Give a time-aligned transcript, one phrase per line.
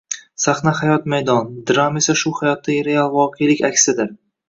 [0.43, 4.15] Sahna hayot maydoni, drama esa shu hayotdagi real voqelik aksidir